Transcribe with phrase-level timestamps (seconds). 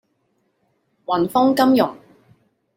[1.05, 1.95] 雲鋒金融